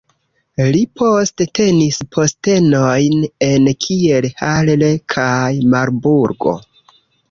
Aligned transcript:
Li 0.69 0.79
poste 1.01 1.47
tenis 1.59 2.01
postenojn 2.17 3.23
en 3.51 3.71
Kiel, 3.89 4.33
Halle 4.43 4.93
kaj 5.17 5.41
Marburgo. 5.73 6.61